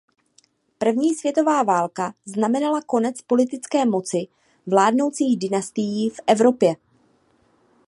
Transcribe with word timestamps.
První 0.77 1.15
světová 1.15 1.63
válka 1.63 2.13
znamenala 2.25 2.81
konec 2.81 3.21
politické 3.21 3.85
moci 3.85 4.27
vládnoucích 4.67 5.39
dynastií 5.39 6.09
v 6.09 6.19
Evropě. 6.27 6.73